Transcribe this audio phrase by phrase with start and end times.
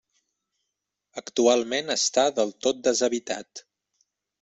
[1.21, 3.69] Actualment està del tot deshabitat.